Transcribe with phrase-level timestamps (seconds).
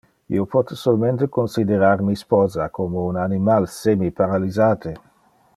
[0.35, 4.99] Io pote solmente considerar mi sposa como un animal semiparalysate.